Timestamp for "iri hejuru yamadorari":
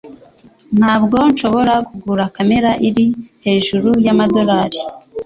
2.87-4.79